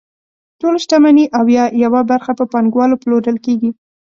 [0.59, 3.69] ټوله شتمني او یا یوه برخه په پانګوالو پلورل کیږي.